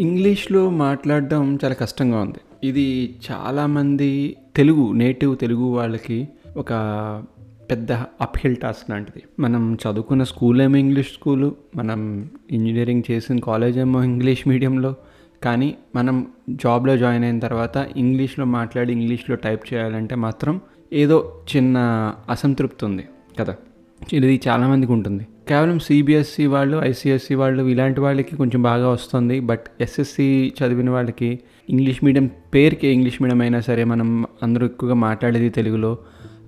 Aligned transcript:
ఇంగ్లీష్లో 0.00 0.70
మాట్లాడడం 0.70 1.58
చాలా 1.64 1.74
కష్టంగా 1.74 2.20
ఉంది. 2.20 2.38
ఇది 2.64 3.14
చాలామంది 3.30 4.36
తెలుగు 4.56 4.92
నేటివ్ 4.92 5.38
తెలుగు 5.38 5.64
వాళ్ళకి 5.64 6.28
ఒక 6.56 6.72
పెద్ద 7.70 7.92
అప్హిల్ 7.92 8.56
టాస్క్ 8.56 8.90
లాంటిది. 8.90 9.22
మనం 9.38 9.74
చదువుకున్న 9.74 10.22
స్కూల్ 10.22 10.62
ఏమో 10.62 10.76
ఇంగ్లీష్ 10.76 11.08
స్కూలు 11.08 11.54
మనం 11.76 12.30
ఇంజనీరింగ్ 12.50 13.02
చేసిన 13.10 13.38
కాలేజ్ 13.40 13.78
ఏమో 13.78 14.02
ఇంగ్లీష్ 14.02 14.48
మీడియంలో 14.48 14.94
కానీ 15.42 15.74
మనం 15.94 16.26
జాబ్లో 16.50 16.96
జాయిన్ 16.96 17.24
అయిన 17.24 17.38
తర్వాత 17.38 17.76
ఇంగ్లీష్లో 17.96 18.44
మాట్లాడి 18.44 18.92
ఇంగ్లీష్లో 18.92 19.36
టైప్ 19.36 19.74
చేయాలంటే 19.74 20.14
మాత్రం 20.14 20.60
ఏదో 20.92 21.32
చిన్న 21.56 21.76
అసంతృప్తి 22.30 22.84
ఉంది 22.84 23.04
కదా. 23.40 23.54
ఇది 24.12 24.40
చాలామందికి 24.48 24.92
ఉంటుంది. 24.92 25.26
కేవలం 25.50 25.78
సిబిఎస్సి 25.78 26.46
వాళ్ళు 26.46 26.80
ఐసిఎస్సి 26.84 27.34
వాళ్ళు 27.34 27.62
ఇలాంటి 27.62 28.00
వాళ్ళకి 28.00 28.36
కొంచెం 28.36 28.62
బాగా 28.62 28.88
వస్తుంది. 28.88 29.40
బట్ 29.40 29.60
ఎస్ఎస్సి 29.80 30.52
చదివిన 30.62 30.90
వాళ్ళకి 30.90 31.40
ఇంగ్లీష్ 31.70 32.04
మీడియం 32.04 32.30
పేరుకి 32.54 32.88
ఇంగ్లీష్ 32.88 33.22
మీడియం 33.22 33.40
అయినా 33.40 33.60
సరే 33.60 33.84
మనం 33.84 34.26
అందరూ 34.42 34.66
ఎక్కువగా 34.66 34.94
మాట్లాడేది 34.94 35.50
తెలుగులో 35.50 35.98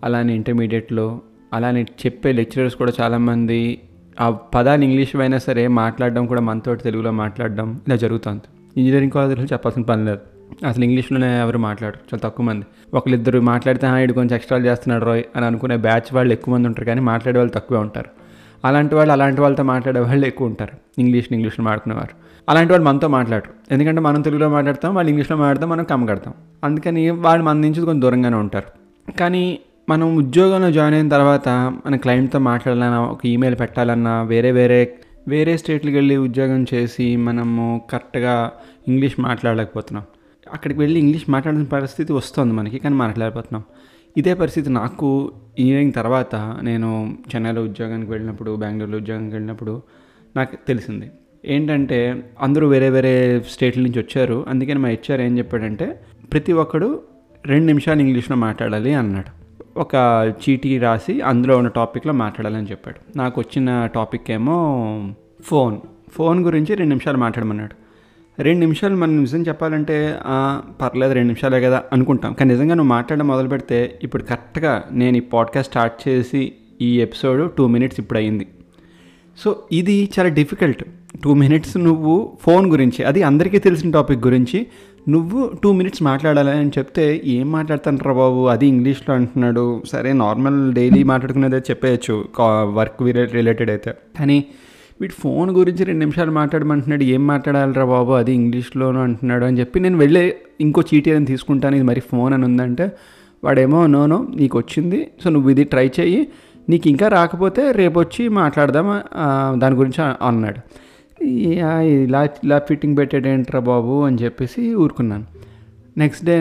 అలానే 0.04 0.34
ఇంటర్మీడియట్లో 0.34 1.20
అలానే 1.52 1.82
చెప్పే 1.82 2.32
లెక్చరర్స్ 2.32 2.76
కూడా 2.76 2.92
చాలామంది 3.00 3.80
ఆ 4.20 4.30
పదాలు 4.30 4.84
ఇంగ్లీష్ 4.84 5.16
అయినా 5.16 5.38
సరే 5.38 5.68
మాట్లాడడం 5.68 6.26
కూడా 6.26 6.40
మనతో 6.40 6.74
తెలుగులో 6.74 7.10
మాట్లాడడం 7.10 7.80
ఇలా 7.86 7.96
జరుగుతుంది. 7.96 8.42
ఇంజనీరింగ్ 8.80 9.10
కాలేజీలో 9.10 9.44
చెప్పాల్సిన 9.44 9.82
పని 9.82 10.04
లేదు. 10.04 10.20
అసలు 10.66 10.84
ఇంగ్లీష్లోనే 10.84 11.40
ఎవరు 11.40 11.58
మాట్లాడరు. 11.58 11.98
చాలా 11.98 12.28
తక్కువ 12.28 12.46
మంది. 12.46 12.66
ఒకరిద్దరు 12.94 13.40
మాట్లాడితే 13.40 13.86
ఆయన 13.86 14.10
కొంచెం 14.10 14.34
ఎక్స్ట్రా 14.34 14.58
చేస్తున్నాడు 14.58 15.04
రోయ్ 15.04 15.24
అని 15.36 15.46
అనుకునే 15.46 15.76
బ్యాచ్ 15.76 16.14
వాళ్ళు 16.14 16.32
ఎక్కువ 16.32 16.54
మంది 16.54 16.68
ఉంటారు 16.68 16.84
కానీ 16.84 17.00
మాట్లాడే 17.00 17.38
వాళ్ళు 17.38 17.52
తక్కువే 17.54 17.80
ఉంటారు. 17.80 18.21
అలాంటి 18.64 18.94
వాళ్ళు 18.94 19.12
అలాంటి 19.12 19.40
వాళ్ళతో 19.40 19.62
మాట్లాడే 19.62 20.00
వాళ్ళు 20.00 20.26
ఎక్కువ 20.26 20.46
ఉంటారు. 20.46 21.00
ఇంగ్లీష్ని 21.00 21.36
ఇంగ్లీష్లో 21.38 21.64
మాట్లాడుకునేవారు. 21.64 22.14
అలాంటి 22.48 22.72
వాళ్ళు 22.72 22.88
మనతో 22.88 23.08
మాట్లాడరు. 23.08 23.74
ఎందుకంటే 23.74 24.00
మనం 24.00 24.20
తెలుగులో 24.20 24.48
మాట్లాడతాం 24.48 24.94
వాళ్ళు 24.94 25.10
ఇంగ్లీష్లో 25.10 25.36
మాట్లాడతాం 25.36 25.68
మనం 25.68 25.84
కమ్మగడతాం 25.84 26.34
అందుకని 26.64 27.10
వాళ్ళు 27.10 27.44
మన 27.44 27.56
నుంచి 27.56 27.84
కొంచెం 27.84 28.00
దూరంగానే 28.00 28.36
ఉంటారు. 28.36 28.68
కానీ 29.12 29.58
మనం 29.88 30.16
ఉద్యోగంలో 30.16 30.70
జాయిన్ 30.70 30.94
అయిన 30.94 31.08
తర్వాత 31.08 31.48
మన 31.48 31.96
క్లయింట్తో 31.96 32.38
మాట్లాడాలన్నా 32.38 33.00
ఒక 33.00 33.26
ఈమెయిల్ 33.26 33.60
పెట్టాలన్నా 33.60 34.22
వేరే 34.22 34.52
వేరే 34.52 34.94
వేరే 35.28 35.56
స్టేట్లకు 35.56 35.94
వెళ్ళి 35.94 36.16
ఉద్యోగం 36.16 36.66
చేసి 36.74 37.16
మనము 37.16 37.82
కరెక్ట్గా 37.90 38.52
ఇంగ్లీష్ 38.88 39.20
మాట్లాడలేకపోతున్నాం. 39.20 40.04
అక్కడికి 40.52 40.80
వెళ్ళి 40.80 41.00
ఇంగ్లీష్ 41.00 41.30
మాట్లాడాల్సిన 41.30 41.76
పరిస్థితి 41.76 42.12
వస్తుంది 42.12 42.54
మనకి 42.54 42.78
కానీ 42.78 42.94
మాట్లాడలేకపోతున్నాం. 42.94 43.62
ఇదే 44.16 44.34
పరిస్థితి 44.34 44.70
నాకు 44.70 45.32
ఇంజనీరింగ్ 45.58 45.92
తర్వాత 45.92 46.58
నేను 46.62 47.16
చెన్నైలో 47.34 47.62
ఉద్యోగానికి 47.62 48.10
వెళ్ళినప్పుడు 48.10 48.56
బెంగళూరులో 48.56 48.98
ఉద్యోగానికి 48.98 49.34
వెళ్ళినప్పుడు 49.34 49.82
నాకు 50.36 50.56
తెలిసింది. 50.68 51.10
ఏంటంటే 51.44 52.30
అందరూ 52.40 52.68
వేరే 52.68 52.90
వేరే 52.90 53.42
స్టేట్ల 53.50 53.80
నుంచి 53.80 54.00
వచ్చారు. 54.00 54.46
అందుకని 54.48 54.78
మా 54.78 54.88
హెచ్ఆర్ 54.88 55.20
ఏం 55.20 55.38
చెప్పాడంటే 55.38 56.00
ప్రతి 56.32 56.52
ఒక్కడు 56.52 57.02
రెండు 57.46 57.66
నిమిషాలు 57.66 58.00
ఇంగ్లీష్లో 58.00 58.36
మాట్లాడాలి 58.36 58.94
అన్నాడు. 58.94 59.42
ఒక 59.78 59.94
చీటీ 60.42 60.78
రాసి 60.78 61.20
అందులో 61.20 61.56
ఉన్న 61.56 61.68
టాపిక్లో 61.68 62.12
మాట్లాడాలని 62.12 62.70
చెప్పాడు. 62.70 63.18
నాకు 63.18 63.40
వచ్చిన 63.40 63.86
టాపిక్ 63.86 64.30
ఏమో 64.30 64.56
ఫోన్ 65.42 65.78
ఫోన్ 66.12 66.44
గురించి 66.44 66.74
రెండు 66.74 66.88
నిమిషాలు 66.88 67.16
మాట్లాడమన్నాడు. 67.16 67.81
రెండు 68.38 68.60
నిమిషాలు 68.60 68.96
మనం 68.96 69.20
నిజం 69.20 69.42
చెప్పాలంటే 69.42 70.18
పర్లేదు 70.82 71.12
రెండు 71.12 71.26
నిమిషాలే 71.26 71.60
కదా 71.60 71.82
అనుకుంటాం. 71.92 72.32
కానీ 72.32 72.50
నిజంగా 72.50 72.74
నువ్వు 72.74 72.88
మాట్లాడడం 72.88 73.26
మొదలు 73.28 73.48
పెడితే 73.48 73.98
ఇప్పుడు 74.02 74.22
కరెక్ట్గా 74.22 74.84
నేను 74.92 75.16
ఈ 75.16 75.20
పాడ్కాస్ట్ 75.20 75.70
స్టార్ట్ 75.70 76.08
చేసి 76.08 76.52
ఈ 76.80 77.00
ఎపిసోడ్ 77.00 77.52
టూ 77.52 77.66
మినిట్స్ 77.66 78.00
ఇప్పుడు 78.00 78.18
అయింది. 78.18 78.46
సో 79.38 79.56
ఇది 79.72 80.10
చాలా 80.18 80.28
డిఫికల్ట్. 80.28 80.84
టూ 81.24 81.34
మినిట్స్ 81.34 81.76
నువ్వు 81.76 82.38
ఫోన్ 82.40 82.66
గురించి 82.66 83.04
అది 83.04 83.22
అందరికీ 83.22 83.58
తెలిసిన 83.58 83.90
టాపిక్ 83.90 84.26
గురించి 84.26 84.66
నువ్వు 85.08 85.50
టూ 85.62 85.72
మినిట్స్ 85.72 86.02
మాట్లాడాలి 86.02 86.50
అని 86.50 86.70
చెప్తే 86.78 87.22
ఏం 87.24 87.52
మాట్లాడుతాను 87.52 87.98
బాబు? 88.04 88.46
అది 88.46 88.66
ఇంగ్లీష్లో 88.66 89.14
అంటున్నాడు. 89.14 89.82
సరే 89.92 90.12
నార్మల్ 90.12 90.72
డైలీ 90.72 91.02
మాట్లాడుకునేది 91.02 91.56
చెప్పేయచ్చు 91.56 92.24
వర్క్ 92.74 93.02
రిలేటెడ్ 93.32 93.70
అయితే. 93.70 93.94
కానీ 94.18 94.44
వీటి 95.02 95.14
ఫోన్ 95.18 95.50
గురించి 95.50 95.84
రెండు 95.84 95.98
నిమిషాలు 95.98 96.30
మాట్లాడమంటున్నాడు 96.30 97.04
ఏం 97.14 97.26
మాట్లాడాలిరా 97.26 97.84
బాబు? 97.84 98.12
అది 98.12 98.32
ఇంగ్లీష్లోనూ 98.32 99.00
అంటున్నాడు 99.00 99.44
అని 99.44 99.60
చెప్పి 99.60 99.80
నేను 99.80 99.98
వెళ్ళే 99.98 100.24
ఇంకో 100.60 100.82
చీటీ 100.94 101.10
అని 101.10 101.26
తీసుకుంటాను 101.26 101.74
ఇది 101.74 101.84
మరి 101.84 102.00
ఫోన్ 102.00 102.34
అని 102.34 102.44
ఉందంటే 102.44 102.86
వాడేమో 103.44 103.86
నోనో 103.86 104.26
నీకు 104.36 104.58
వచ్చింది 104.58 104.98
సో 105.24 105.30
నువ్వు 105.30 105.50
ఇది 105.50 105.64
ట్రై 105.64 105.90
చేయి 106.00 106.20
నీకు 106.68 106.88
ఇంకా 106.88 107.08
రాకపోతే 107.08 107.72
రేపు 107.72 108.00
వచ్చి 108.00 108.28
మాట్లాడదాం 108.28 108.88
దాని 109.60 109.74
గురించి 109.74 110.00
అన్నాడు. 110.26 110.60
ఇలా 111.24 112.24
ఇలా 112.44 112.58
ఫిట్టింగ్ 112.58 112.96
పెట్టాడేంట్రా 112.96 113.60
బాబు? 113.60 114.04
అని 114.04 114.16
చెప్పేసి 114.16 114.74
ఊరుకున్నాను. 114.74 115.26
నెక్స్ట్ 115.98 116.24
డే 116.24 116.36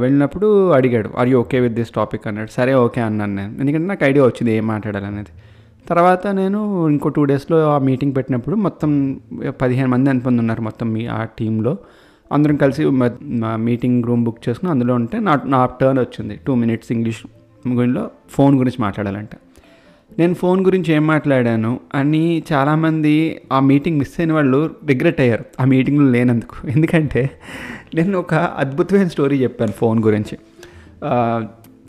వెళ్ళినప్పుడు 0.00 0.70
అడిగాడు 0.70 1.10
are 1.18 1.28
you 1.28 1.38
okay 1.40 1.60
with 1.60 1.74
this 1.74 1.90
topic 1.90 2.26
అన్నాడు. 2.26 2.50
సరే 2.50 2.74
ఓకే 2.74 3.00
అన్నాను 3.00 3.34
నేను. 3.34 3.52
ఎందుకంటే 3.60 3.86
నాకు 3.86 4.04
ఐడియా 4.04 4.24
వచ్చింది 4.24 4.52
ఏం 4.56 4.66
మాట్లాడాలనేది. 4.66 5.32
తర్వాత 5.88 6.26
నేను 6.26 6.88
ఇంకో 6.88 7.08
టూ 7.08 7.24
డేస్లో 7.24 7.74
ఆ 7.74 7.78
మీటింగ్ 7.78 8.16
పెట్టినప్పుడు 8.16 8.56
మొత్తం 8.56 9.20
పదిహేను 9.62 9.88
మంది 9.88 10.10
అనుకుంది 10.10 10.40
ఉన్నారు 10.40 10.62
మొత్తం 10.62 10.92
మీ 10.92 11.06
ఆ 11.06 11.24
టీంలో 11.24 11.78
అందరం 12.32 12.56
కలిసి 12.56 12.84
మీటింగ్ 13.56 14.04
రూమ్ 14.04 14.24
బుక్ 14.24 14.48
చేసుకుని 14.48 14.70
అందులో 14.70 14.94
ఉంటే 14.94 15.20
నా 15.20 15.40
నా 15.46 15.66
టర్న్ 15.80 15.98
వచ్చింది. 15.98 16.40
టూ 16.46 16.54
మినిట్స్ 16.54 16.92
ఇంగ్లీష్ 16.92 17.22
గురిలో 17.68 18.10
ఫోన్ 18.30 18.54
గురించి 18.58 18.82
మాట్లాడాలంట. 18.82 19.30
నేను 20.18 20.34
ఫోన్ 20.34 20.64
గురించి 20.64 20.94
ఏం 20.94 21.06
మాట్లాడాను 21.06 21.80
అని 21.94 22.42
చాలామంది 22.52 23.40
ఆ 23.52 23.60
మీటింగ్ 23.60 23.98
మిస్ 23.98 24.20
అయిన 24.20 24.32
వాళ్ళు 24.32 24.70
రిగ్రెట్ 24.86 25.20
అయ్యారు. 25.20 25.44
ఆ 25.60 25.64
మీటింగ్లో 25.64 26.10
లేనందుకు. 26.10 26.68
ఎందుకంటే 26.68 27.30
నేను 27.94 28.18
ఒక 28.18 28.34
అద్భుతమైన 28.34 29.08
స్టోరీ 29.08 29.42
చెప్పాను 29.42 29.72
ఫోన్ 29.72 30.04
గురించి. 30.04 30.38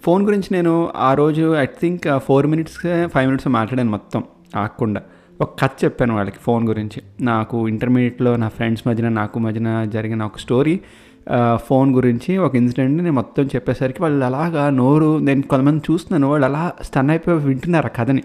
ఫోన్ 0.03 0.25
గురించి 0.25 0.49
నేను 0.51 0.71
ఆ 0.97 1.13
రోజు 1.13 1.43
I 1.55 1.65
think 1.81 2.05
four 2.17 2.47
minutes 2.47 2.77
five 3.13 3.25
minutes 3.25 3.47
మాట్లాడాను 3.47 3.91
మొత్తం 3.91 4.23
ఆకుండా 4.55 5.01
ఒక 5.41 5.49
కథ 5.61 5.69
చెప్పాను 5.83 6.15
వాళ్ళకి 6.15 6.39
ఫోన్ 6.41 6.67
గురించి. 6.67 6.99
నాకు 7.21 7.57
ఇంటర్మీడియట్లో 7.67 8.31
నా 8.37 8.47
ఫ్రెండ్స్ 8.47 8.83
మధ్యన 8.87 9.09
నాకు 9.09 9.39
మధ్యన 9.39 9.69
జరిగిన 9.93 10.23
ఒక 10.23 10.37
స్టోరీ 10.37 10.75
ఫోన్ 11.55 11.95
గురించి 11.95 12.37
ఒక 12.37 12.53
ఇన్సిడెంట్ని 12.55 13.01
నేను 13.01 13.15
మొత్తం 13.15 13.43
చెప్పేసరికి 13.45 14.01
వాళ్ళు 14.01 14.25
అలాగా 14.25 14.69
నోరు 14.69 15.17
నేను 15.17 15.41
కొంతమంది 15.41 15.83
చూస్తున్నాను 15.91 16.27
వాళ్ళు 16.31 16.45
అలా 16.47 16.63
స్టన్ 16.81 17.09
అయిపోయి 17.09 17.37
వింటున్నారు 17.37 17.85
ఆ 17.85 17.93
కథని. 18.03 18.23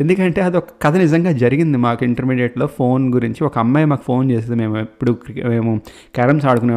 ఎందుకంటే 0.00 0.40
అది 0.40 0.56
ఒక 0.56 0.68
కథ 0.82 0.94
నిజంగా 0.96 1.32
జరిగింది 1.32 1.78
మాకు 1.78 2.02
ఇంటర్మీడియట్లో 2.04 2.66
ఫోన్ 2.66 3.14
గురించి. 3.14 3.40
ఒక 3.44 3.58
అమ్మాయి 3.58 3.86
మాకు 3.86 4.02
ఫోన్ 4.02 4.30
చేసేది 4.30 4.54
మేము 4.54 4.76
ఎప్పుడు 4.78 5.12
మేము 5.48 5.80
క్యారమ్స్ 6.14 6.46
ఆడుకునే 6.46 6.74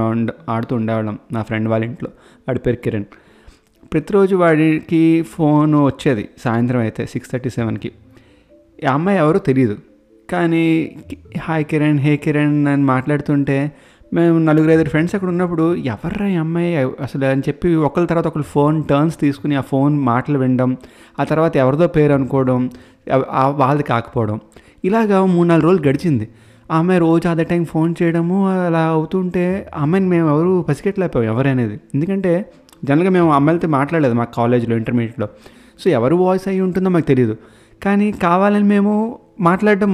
ఆడుతూ 0.49 0.75
ఉండేవాళ్ళం 0.75 1.19
నా 1.31 1.41
ఫ్రెండ్ 1.41 1.69
వాళ్ళ 1.69 1.85
ఇంట్లో. 1.85 2.09
వాడి 2.47 2.59
పేరు 2.59 2.75
కిరణ్. 2.75 3.05
ప్రతిరోజు 3.91 4.35
వాడికి 4.35 4.99
ఫోన్ 5.31 5.71
వచ్చేది 5.85 6.23
సాయంత్రం 6.43 6.79
అయితే 6.79 7.05
సిక్స్ 7.05 7.31
థర్టీ 7.31 7.49
సెవెన్కి. 7.55 7.89
ఈ 8.83 8.85
అమ్మాయి 8.87 9.17
ఎవరో 9.23 9.39
తెలియదు 9.47 9.75
కానీ 10.29 10.61
హాయ్ 11.45 11.65
కిరణ్ 11.71 11.99
హే 12.05 12.13
కిరణ్ 12.25 12.53
అని 12.73 12.83
మాట్లాడుతుంటే 12.91 13.57
మేము 14.13 14.37
నలుగురు 14.47 14.71
ఐదు 14.71 14.85
ఫ్రెండ్స్ 14.93 15.15
అక్కడ 15.15 15.29
ఉన్నప్పుడు 15.33 15.65
ఎవర్రా 15.93 16.27
ఈ 16.27 16.37
అమ్మాయి? 16.43 16.69
అసలు 17.05 17.25
అని 17.31 17.43
చెప్పి 17.47 17.69
ఒకరి 17.87 18.07
తర్వాత 18.11 18.27
ఒకరు 18.31 18.45
ఫోన్ 18.53 18.77
టర్న్స్ 18.89 19.17
తీసుకుని 19.19 19.55
ఆ 19.55 19.65
ఫోన్ 19.71 19.97
మాటలు 20.09 20.37
వినడం 20.43 20.71
ఆ 21.19 21.25
తర్వాత 21.31 21.53
ఎవరిదో 21.63 21.87
పేరు 21.97 22.15
అనుకోవడం 22.19 22.61
వాళ్ళది 23.61 23.87
కాకపోవడం. 23.91 24.39
ఇలాగా 24.89 25.19
మూడు 25.35 25.47
నాలుగు 25.47 25.67
రోజులు 25.67 25.83
గడిచింది. 25.89 26.27
ఆ 26.71 26.77
అమ్మాయి 26.81 26.99
రోజు 26.99 27.27
అదే 27.27 27.43
టైం 27.43 27.63
ఫోన్ 27.65 27.91
చేయడము 28.01 28.37
అలా 28.67 28.83
అవుతుంటే 28.97 29.45
ఆ 29.75 29.81
అమ్మాయిని 29.81 30.09
మేము 30.09 30.27
ఎవరు 30.35 30.51
పసిగట్టలేకపోయాం 30.69 31.33
ఎవరనేది. 31.33 31.77
ఎందుకంటే 31.93 32.33
జనరల్గా 32.83 33.09
మేము 33.09 33.31
అమ్మాయిలతో 33.33 33.67
మాట్లాడలేదు 33.67 34.13
మా 34.13 34.23
కాలేజ్లో 34.23 34.75
ఇంటర్మీడియట్లో. 34.75 35.27
సో 35.79 35.89
ఎవరు 35.89 36.15
వాయిస్ 36.15 36.47
అయ్యి 36.47 36.61
ఉంటుందో 36.61 36.89
మాకు 36.89 37.05
తెలియదు 37.05 37.37
కానీ 37.83 38.11
కావాలని 38.11 38.63
మేము 38.63 39.19
మాట్లాడడం 39.39 39.91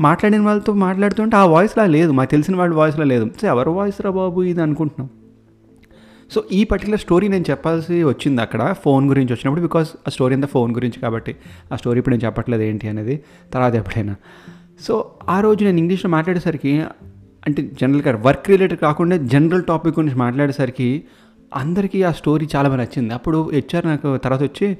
మాట్లాడిన 0.00 0.40
వాళ్ళతో 0.40 0.72
మాట్లాడుతుంటే 0.72 1.36
ఆ 1.36 1.44
వాయిస్లా 1.44 1.86
లేదు 1.86 2.10
మాకు 2.12 2.30
తెలిసిన 2.30 2.56
వాళ్ళ 2.56 2.74
వాయిస్లో 2.74 3.04
లేదు. 3.04 3.30
సో 3.40 3.48
ఎవరు 3.48 3.70
వాయిస్ 3.70 4.00
రా 4.00 4.10
బాబు 4.10 4.40
ఇది 4.42 4.62
అనుకుంటున్నాం. 4.62 5.08
సో 6.30 6.44
ఈ 6.52 6.64
పర్టికులర్ 6.64 7.00
స్టోరీ 7.00 7.28
నేను 7.28 7.44
చెప్పాల్సి 7.50 8.04
వచ్చింది 8.04 8.42
అక్కడ 8.42 8.62
ఫోన్ 8.84 9.08
గురించి 9.08 9.32
వచ్చినప్పుడు 9.32 9.62
బికాస్ 9.62 9.90
ఆ 10.06 10.10
స్టోరీ 10.10 10.34
అంతా 10.34 10.48
ఫోన్ 10.48 10.74
గురించి 10.74 10.98
కాబట్టి 11.00 11.36
ఆ 11.72 11.76
స్టోరీ 11.76 11.98
ఇప్పుడు 11.98 12.14
నేను 12.14 12.24
చెప్పట్లేదు 12.26 12.62
ఏంటి 12.62 12.88
అనేది 12.88 13.20
తర్వాత 13.54 13.74
ఎప్పుడైనా. 13.74 14.16
సో 14.86 14.94
ఆ 15.28 15.40
రోజు 15.40 15.64
నేను 15.64 15.78
ఇంగ్లీష్లో 15.78 16.10
మాట్లాడేసరికి 16.10 16.72
అంటే 17.46 17.70
జనరల్గా 17.80 18.22
వర్క్ 18.26 18.48
రిలేటెడ్ 18.48 18.80
కాకుండా 18.80 19.16
జనరల్ 19.16 19.64
టాపిక్ 19.64 19.98
గురించి 19.98 20.16
మాట్లాడేసరికి 20.16 21.04
అందరికీ 21.56 22.02
ఆ 22.02 22.12
స్టోరీ 22.12 22.48
చాలా 22.56 22.68
బాగా 22.68 22.80
నచ్చింది. 22.80 23.14
అప్పుడు 23.14 23.50
హెచ్ఆర్ 23.50 23.86
నాకు 23.86 24.16
తర్వాత 24.16 24.42
వచ్చి 24.42 24.78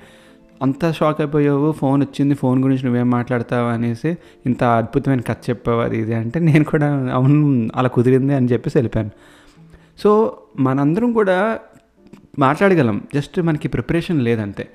అంత 0.62 0.92
షాక్ 0.92 1.20
అయిపోయావు 1.20 1.72
ఫోన్ 1.72 2.02
వచ్చింది 2.02 2.34
ఫోన్ 2.34 2.62
గురించి 2.62 2.84
నువ్వేం 2.84 3.10
మాట్లాడతావు? 3.10 3.68
అనేసి 3.68 4.16
ఇంత 4.46 4.64
అద్భుతమైన 4.64 5.20
కథ 5.20 5.36
చెప్పావు 5.50 5.80
అది 5.80 5.98
ఇది 5.98 6.14
అంటే 6.14 6.40
నేను 6.40 6.64
కూడా 6.64 7.10
అవును 7.12 7.68
అలా 7.76 7.88
కుదిరింది 7.88 8.34
అని 8.34 8.46
చెప్పేసి 8.46 8.78
వెళ్ళిపోయాను. 8.78 9.10
సో 9.98 10.38
మనందరం 10.60 11.12
కూడా 11.12 11.58
మాట్లాడగలం. 12.38 13.00
జస్ట్ 13.14 13.40
మనకి 13.40 13.68
ప్రిపరేషన్ 13.68 14.22
లేదంతే. 14.22 14.68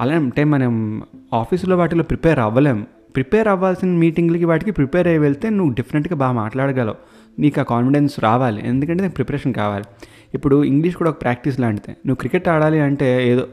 అలా 0.00 0.14
అంటే 0.14 0.44
మనం 0.44 1.02
ఆఫీసులో 1.34 1.76
వాటిలో 1.76 2.02
ప్రిపేర్ 2.02 2.38
అవ్వలేం. 2.38 2.86
ప్రిపేర్ 3.14 3.48
అవ్వాల్సిన 3.48 3.88
మీటింగ్లకి 3.88 4.44
వాటికి 4.44 4.70
ప్రిపేర్ 4.70 5.06
అయ్యి 5.06 5.18
వెళ్తే 5.18 5.50
నువ్వు 5.50 5.74
డిఫరెంట్గా 5.74 6.16
బాగా 6.16 6.32
మాట్లాడగలవు. 6.32 6.94
నీకు 7.38 7.60
ఆ 7.60 7.62
కాన్ఫిడెన్స్ 7.62 8.20
రావాలి. 8.20 8.68
ఎందుకంటే 8.68 9.02
నీకు 9.02 9.14
ప్రిపరేషన్ 9.14 9.54
కావాలి. 9.54 9.84
ఇప్పుడు 10.34 10.64
ఇంగ్లీష్ 10.64 10.96
కూడా 10.96 11.10
ఒక 11.10 11.22
ప్రాక్టీస్ 11.22 11.60
లాంటిదే. 11.60 11.92
నువ్వు 11.92 12.14
క్రికెట్ 12.14 12.48
ఆడాలి 12.48 12.80
అంటే 12.80 13.28
ఏదో 13.28 13.48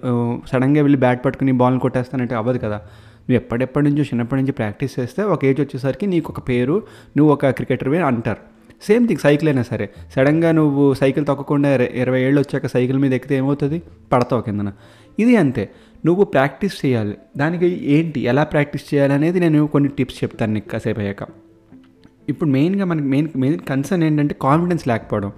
సడన్గా 0.47 0.81
వెళ్ళి 0.81 0.99
బ్యాట్ 0.99 1.25
పట్టుకుని 1.25 1.51
బాల్ 1.51 1.79
కొట్టేస్తానంటే 1.79 2.35
అవ్వదు 2.35 2.57
కదా. 2.57 2.75
నువ్వు 2.75 3.35
ఎప్పటిప్పటి 3.35 3.89
నుంచో 3.89 4.03
చిన్నప్పటి 4.03 4.41
నుంచి 4.41 4.51
ప్రాక్టీస్ 4.51 4.99
చేస్తే 4.99 5.23
ఒక 5.23 5.45
ఏజ్ 5.45 5.61
వచ్చేసరికి 5.61 6.05
నీకు 6.05 6.33
ఒక 6.37 6.49
పేరు 6.49 6.83
నువ్వు 7.17 7.33
ఒక 7.33 7.45
క్రికెటర్వి 7.45 7.97
అంటారు. 7.97 8.55
సేమ్ 8.81 9.07
థింగ్ 9.07 9.19
సైకిల్ 9.19 9.49
అయినా 9.49 9.63
సరే. 9.63 9.89
సడన్గా 10.15 10.51
నువ్వు 10.51 10.93
సైకిల్ 10.93 11.25
తొక్కకుండా 11.25 11.75
ఇరవై 11.83 12.21
ఏళ్ళు 12.21 12.41
వచ్చాక 12.41 12.67
సైకిల్ 12.67 12.97
మీద 12.97 13.13
ఎక్కితే 13.13 13.35
ఏమవుతుంది? 13.35 13.81
పడతావు 14.13 14.41
కిందన. 14.41 14.71
ఇది 15.19 15.35
అంతే. 15.35 15.69
నువ్వు 16.05 16.23
ప్రాక్టీస్ 16.23 16.85
చేయాలి. 16.85 17.17
దానికి 17.37 17.85
ఏంటి? 17.91 18.19
ఎలా 18.19 18.43
ప్రాక్టీస్ 18.43 18.93
చేయాలనేది 18.93 19.39
నేను 19.39 19.67
కొన్ని 19.67 19.89
టిప్స్ 19.89 20.23
చెప్తాను 20.23 20.53
నీకు 20.53 20.69
కాసేపు 20.69 20.99
అయ్యాక. 20.99 21.27
ఇప్పుడు 22.29 22.49
మెయిన్గా 22.49 22.85
మనకి 22.85 23.05
మెయిన్ 23.05 23.29
మెయిన్ 23.35 23.59
కన్సర్న్ 23.59 24.03
ఏంటంటే 24.03 24.35
కాన్ఫిడెన్స్ 24.41 24.87
లేకపోవడం. 24.87 25.31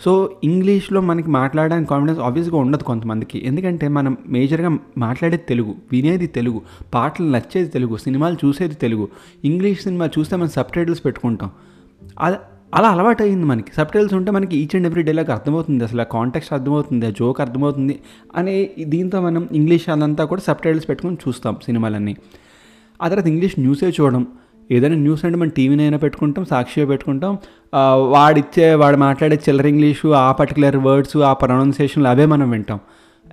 సో 0.00 0.40
ఇంగ్లీష్లో 0.44 1.00
మనకి 1.00 1.30
మాట్లాడడానికి 1.30 1.90
కాన్ఫిడెన్స్ 1.90 2.20
ఆబ్వియస్గా 2.20 2.56
ఉండదు 2.56 2.82
కొంతమందికి. 2.82 3.46
ఎందుకంటే 3.46 3.88
మనం 3.88 4.16
మేజర్గా 4.28 4.78
మాట్లాడేది 4.98 5.42
తెలుగు 5.48 5.74
వినేది 5.92 6.26
తెలుగు 6.26 6.62
పాటలు 6.94 7.30
నచ్చేది 7.30 7.68
తెలుగు 7.68 7.96
సినిమాలు 7.96 8.36
చూసేది 8.44 8.74
తెలుగు 8.74 9.08
ఇంగ్లీష్ 9.44 9.80
సినిమా 9.80 10.06
చూస్తే 10.18 10.36
మనం 10.36 10.48
సబ్ 10.48 10.72
టైటిల్స్ 10.74 11.04
పెట్టుకుంటాం. 11.04 11.50
అది 12.20 12.36
అలా 12.74 12.88
అలవాటు 12.88 13.22
అయింది 13.22 13.44
మనకి. 13.44 13.74
సబ్ 13.76 13.88
టైటిల్స్ 13.88 14.14
ఉంటే 14.14 14.30
మనకి 14.30 14.56
ఈచ్ 14.56 14.76
అండ్ 14.76 14.86
ఎవ్రీ 14.86 15.02
డేలాగా 15.02 15.32
అర్థమవుతుంది. 15.34 15.84
అసలు 15.84 16.00
ఆ 16.00 16.04
కాంటాక్ట్ 16.04 16.52
అర్థమవుతుంది 16.52 17.06
ఆ 17.06 17.10
జోక్ 17.10 17.40
అర్థమవుతుంది 17.40 17.98
అనే 18.36 18.70
దీంతో 18.84 19.20
మనం 19.20 19.48
ఇంగ్లీష్ 19.52 19.88
అదంతా 19.88 20.24
కూడా 20.24 20.40
సబ్ 20.40 20.58
టైటిల్స్ 20.58 20.88
పెట్టుకుని 20.88 21.16
చూస్తాం 21.28 21.56
సినిమాలన్నీ. 21.64 22.16
ఆ 23.02 23.08
తర్వాత 23.08 23.26
ఇంగ్లీష్ 23.26 23.58
న్యూసే 23.58 23.88
చూడడం 24.00 24.26
ఏదైనా 24.70 24.96
న్యూస్ 24.96 25.24
అంటే 25.24 25.38
మనం 25.38 25.52
టీవీనైనా 25.56 25.98
పెట్టుకుంటాం 25.98 26.44
సాక్షిగా 26.44 26.86
పెట్టుకుంటాం. 26.86 27.38
వాడిచ్చే 28.14 28.74
వాడు 28.74 28.96
మాట్లాడే 28.96 29.40
చిల్లర 29.48 29.66
ఇంగ్లీషు 29.66 30.08
ఆ 30.08 30.32
పర్టికులర్ 30.32 30.76
వర్డ్స్ 30.76 31.16
ఆ 31.16 31.32
ప్రొనౌన్సియేషన్లు 31.32 32.08
అవే 32.08 32.26
మనం 32.26 32.50
వింటాం. 32.50 32.80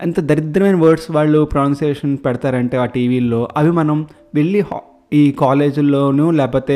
ఎంత 0.01 0.19
దరిద్రమైన 0.19 0.75
వర్డ్స్ 0.75 1.11
వాళ్ళు 1.11 1.45
ప్రొనౌన్సియేషన్ 1.45 2.17
పెడతారంటే 2.25 2.77
ఆ 2.77 2.85
టీవీల్లో 2.85 3.41
అవి 3.57 3.71
మనం 3.71 4.07
వెళ్ళి 4.35 4.63
ఈ 5.13 5.31
కాలేజీల్లోనూ 5.39 6.31
లేకపోతే 6.31 6.75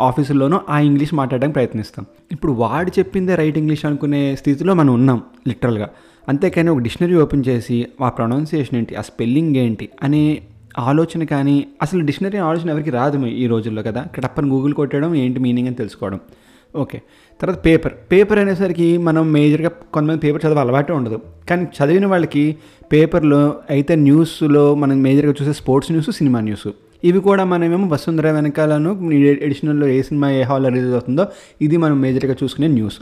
ఆఫీసుల్లోనూ 0.00 0.60
ఆ 0.68 0.78
ఇంగ్లీష్ 0.78 1.14
మాట్లాడడానికి 1.14 1.54
ప్రయత్నిస్తాం. 1.54 2.04
ఇప్పుడు 2.32 2.52
వాడు 2.52 2.90
చెప్పిందే 2.98 3.34
రైట్ 3.34 3.58
ఇంగ్లీష్ 3.58 3.84
అనుకునే 3.84 4.36
స్థితిలో 4.36 4.74
మనం 4.74 4.92
ఉన్నాం 4.94 5.22
లిటరల్గా. 5.48 5.88
అంతేకాని 6.28 6.70
ఒక 6.70 6.78
డిక్షనరీ 6.78 7.16
ఓపెన్ 7.16 7.42
చేసి 7.48 7.86
ఆ 8.02 8.08
ప్రొనౌన్సియేషన్ 8.08 8.76
ఏంటి 8.78 8.94
ఆ 8.94 9.00
స్పెల్లింగ్ 9.00 9.56
ఏంటి 9.56 9.88
అనే 10.02 10.22
ఆలోచన 10.78 11.24
కానీ 11.24 11.66
అసలు 11.82 12.00
డిక్షనరీ 12.00 12.38
ఆలోచన 12.38 12.70
ఎవరికి 12.70 12.90
రాదు 12.90 13.26
ఈ 13.26 13.46
రోజుల్లో 13.46 13.82
కదా. 13.82 14.04
టప్పని 14.16 14.48
గూగుల్ 14.48 14.74
కొట్టడం 14.74 15.14
ఏంటి 15.14 15.40
మీనింగ్ 15.40 15.66
అని 15.66 15.76
తెలుసుకోవడం. 15.76 16.20
ఓకే. 16.76 17.02
తర్వాత 17.40 17.64
పేపర్. 17.66 17.92
పేపర్ 18.12 18.38
అనేసరికి 18.38 18.98
మనం 18.98 19.32
మేజర్గా 19.32 19.68
కొంతమంది 19.68 20.20
పేపర్ 20.20 20.42
చదవ 20.46 20.58
అలవాటే 20.58 20.92
ఉండదు. 20.92 21.20
కానీ 21.50 21.62
చదివిన 21.62 22.06
వాళ్ళకి 22.06 22.56
పేపర్లో 22.92 23.54
అయితే 23.70 23.94
న్యూస్లో 23.94 24.74
మనం 24.74 25.02
మేజర్గా 25.02 25.34
చూసే 25.42 25.52
స్పోర్ట్స్ 25.52 25.92
న్యూస్ 25.92 26.10
సినిమా 26.10 26.40
న్యూస్. 26.40 26.68
ఇవి 27.04 27.20
కూడా 27.20 27.44
మనమేమో 27.44 27.88
వసుంధర 27.88 28.30
వెనకాలను 28.30 29.10
ఎడిషనల్లో 29.12 29.86
ఏ 29.86 30.02
సినిమా 30.02 30.30
ఏ 30.30 30.42
హాల్లో 30.42 30.68
రిలీజ్ 30.68 30.92
అవుతుందో 30.92 31.26
ఇది 31.62 31.76
మనం 31.76 32.00
మేజర్గా 32.00 32.36
చూసుకునే 32.42 32.66
న్యూస్. 32.66 32.98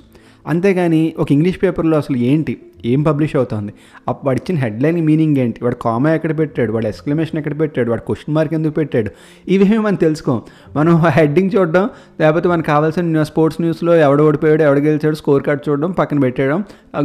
అంతేగాని 0.49 1.15
ఒక 1.19 1.33
ఇంగ్లీష్ 1.33 1.62
పేపర్లో 1.62 1.97
అసలు 1.97 2.17
ఏంటి? 2.17 2.56
ఏం 2.85 3.03
పబ్లిష్ 3.03 3.37
అవుతుంది? 3.37 3.73
అప్పుడు 4.09 4.27
వాడు 4.27 4.39
ఇచ్చిన 4.39 4.59
హెడ్లైన్ 4.59 5.06
మీనింగ్ 5.06 5.37
ఏంటి? 5.37 5.65
వాడు 5.65 5.75
కామా 5.75 6.15
ఎక్కడ 6.15 6.39
పెట్టాడు? 6.39 6.73
వాడు 6.73 6.87
ఎక్స్క్లమేషన్ 6.87 7.39
ఎక్కడ 7.39 7.61
పెట్టాడు? 7.61 7.91
వాడు 7.91 8.00
క్వశ్చన్ 8.00 8.35
మార్క్ 8.35 8.55
ఎందుకు 8.55 8.73
పెట్టాడు? 8.73 9.11
ఇవేమి 9.49 9.79
మనం 9.79 9.95
తెలుసుకోం. 9.95 10.43
మనం 10.77 11.03
హెడ్డింగ్ 11.09 11.50
చూడడం 11.56 11.91
లేకపోతే 12.21 12.49
మనకు 12.49 12.67
కావాల్సిన 12.67 13.23
స్పోర్ట్స్ 13.23 13.61
న్యూస్లో 13.61 13.97
ఎవడ 13.97 14.23
ఓడిపోయాడు 14.23 14.62
ఎవడు 14.62 14.81
గెలిచాడు 14.81 15.15
స్కోర్ 15.15 15.43
కార్డ్ 15.43 15.69
చూడడం 15.69 15.91
పక్కన 15.91 16.21
పెట్టేయడం 16.21 16.65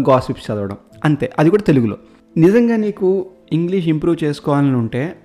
గాసిప్స్ 0.10 0.52
చదవడం. 0.52 0.78
అంతే. 1.06 1.32
అది 1.40 1.50
కూడా 1.50 1.64
తెలుగులో. 1.64 1.98
నిజంగా 2.38 2.76
నీకు 2.76 3.26
ఇంగ్లీష్ 3.54 3.88
ఇంప్రూవ్ 3.88 4.24
చేసుకోవాలని 4.24 4.76
ఉంటే 4.76 5.16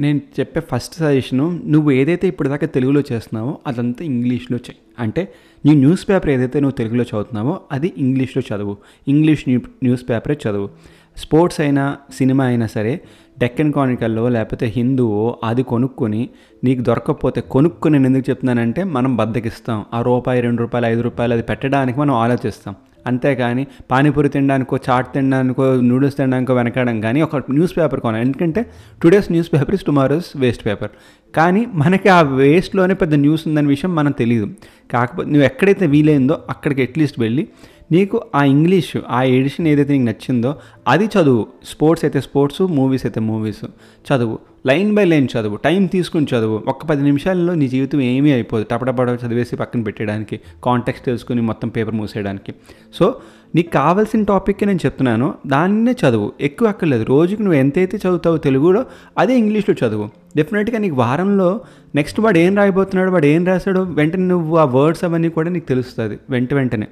నేను 0.00 0.20
చెప్పే 0.40 0.60
ఫస్ట్ 0.60 0.94
సజెషను 0.94 1.60
నువ్వు 1.66 1.90
ఏదైతే 1.90 2.28
ఇప్పటిదాకా 2.28 2.66
తెలుగులో 2.66 3.02
చేస్తున్నావో 3.12 3.58
అదంతా 3.66 4.04
ఇంగ్లీష్లో 4.04 4.56
చెయ్యి 4.56 4.76
అంటే 4.98 5.32
నీ 5.66 5.74
న్యూస్ 5.74 6.08
పేపర్ 6.08 6.30
ఏదైతే 6.30 6.60
నువ్వు 6.60 6.76
తెలుగులో 6.76 7.02
చదువుతున్నావో 7.02 7.60
అది 7.72 7.92
ఇంగ్లీష్లో 7.98 8.56
చదువు. 8.56 8.76
ఇంగ్లీష్ 9.08 9.44
న్యూ 9.48 9.60
న్యూస్ 9.82 10.04
పేపరే 10.10 10.38
చదువు. 10.48 10.70
స్పోర్ట్స్ 11.16 11.60
అయినా 11.60 11.96
సినిమా 12.14 12.44
అయినా 12.44 12.66
సరే 12.66 13.00
డెక్కన్ 13.38 13.72
కానికల్లో 13.72 14.28
లేకపోతే 14.28 14.66
హిందువో 14.66 15.38
అది 15.44 15.62
కొనుక్కొని 15.62 16.28
నీకు 16.64 16.82
దొరకకపోతే 16.82 17.40
కొనుక్కొని 17.40 17.98
నేను 17.98 18.06
ఎందుకు 18.06 18.30
చెప్తున్నానంటే 18.30 18.84
మనం 18.84 19.16
బద్దకిస్తాం. 19.16 19.84
ఆ 19.94 20.02
రూపాయి 20.02 20.40
రెండు 20.40 20.60
రూపాయలు 20.60 20.86
ఐదు 20.86 21.00
రూపాయలు 21.00 21.32
అది 21.32 21.42
పెట్టడానికి 21.42 22.00
మనం 22.00 22.14
ఆలోచిస్తాం. 22.14 22.74
అంతేకాని 23.06 23.66
పానీపూరి 23.90 24.28
తినడానికో 24.28 24.78
చాట్ 24.90 25.08
తినడానికో 25.14 25.64
నూడిల్స్ 25.90 26.16
తినడానికో 26.16 26.54
వెనకడం 26.54 27.00
కానీ 27.00 27.22
ఒక 27.22 27.42
న్యూస్ 27.50 27.74
పేపర్ 27.78 28.00
కొనాలి. 28.00 28.24
ఎందుకంటే 28.24 28.62
today's 29.02 29.32
newspaper 29.54 29.74
is 29.74 29.84
tomorrow's 29.84 30.30
waste 30.36 30.66
paper. 30.66 30.92
కానీ 31.34 31.66
మనకి 31.74 32.08
ఆ 32.08 32.20
వేస్ట్లోనే 32.22 32.94
పెద్ద 32.94 33.14
న్యూస్ 33.14 33.44
ఉందనే 33.48 33.68
విషయం 33.68 33.94
మనకు 33.94 34.18
తెలియదు 34.18 34.48
కాకపోతే 34.92 35.28
నువ్వు 35.30 35.46
ఎక్కడైతే 35.46 35.86
వీలైందో 35.86 36.38
అక్కడికి 36.50 36.82
అట్లీస్ట్ 36.82 37.20
వెళ్ళి 37.20 37.48
నీకు 37.92 38.16
ఆ 38.34 38.44
ఇంగ్లీష్ 38.44 38.96
ఆ 39.10 39.22
ఎడిషన్ 39.22 39.66
ఏదైతే 39.68 39.92
నీకు 39.92 40.04
నచ్చిందో 40.04 40.50
అది 40.88 41.06
చదువు. 41.06 41.46
స్పోర్ట్స్ 41.64 42.04
అయితే 42.04 42.20
స్పోర్ట్స్ 42.20 42.62
మూవీస్ 42.78 43.06
అయితే 43.06 43.20
మూవీస్. 43.20 43.64
చదువు. 44.08 44.53
లైన్ 44.66 44.94
బై 44.94 45.04
లైన్ 45.04 45.28
చదువు 45.38 45.56
టైం 45.56 45.86
తీసుకుని 45.86 46.26
చదువు. 46.36 46.62
ఒక్క 46.68 46.86
పది 46.86 47.02
నిమిషాల్లో 47.02 47.54
నీ 47.54 47.68
జీవితం 47.68 48.00
ఏమీ 48.00 48.32
అయిపోదు. 48.32 48.66
టపటపడ 48.70 49.18
చదివేసి 49.26 49.56
పక్కన 49.56 49.82
పెట్టేయడానికి 49.82 50.40
కాంటెక్స్ట్ 50.64 51.06
తెలుసుకుని 51.06 51.42
మొత్తం 51.42 51.68
పేపర్ 51.68 51.94
మూసేయడానికి. 51.94 52.54
సో 52.94 53.20
నీకు 53.54 53.70
కావాల్సిన 53.70 54.24
టాపిక్ 54.24 54.64
నేను 54.64 54.78
చెప్తున్నాను. 54.86 55.34
దాన్నే 55.46 55.92
చదువు. 55.92 56.32
ఎక్కువ 56.40 56.68
అక్కర్లేదు. 56.68 57.04
రోజుకి 57.04 57.42
నువ్వు 57.42 57.58
ఎంతైతే 57.60 57.96
చదువుతావు 57.96 58.36
తెలుగులో 58.36 58.86
అదే 59.18 59.38
ఇంగ్లీష్లో 59.38 59.88
చదువు. 59.88 60.08
డెఫినెట్గా 60.36 60.78
నీకు 60.78 60.96
వారంలో 60.96 61.60
నెక్స్ట్ 61.94 62.20
వాడు 62.20 62.38
ఏం 62.38 62.56
రాయబోతున్నాడు 62.56 63.10
వాడు 63.10 63.26
ఏం 63.26 63.46
రాశాడో 63.46 63.82
వెంటనే 63.82 64.24
నువ్వు 64.24 64.56
ఆ 64.56 64.64
వర్డ్స్ 64.64 65.04
అవన్నీ 65.04 65.28
కూడా 65.28 65.50
నీకు 65.50 65.68
తెలుస్తుంది. 65.68 66.18
వెంట 66.30 66.54
వెంటనే. 66.54 66.86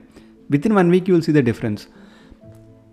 Within 0.66 0.76
one 0.76 0.90
week 0.90 1.10
you'll 1.10 1.22
see 1.22 1.32
the 1.32 1.44
difference 1.44 1.82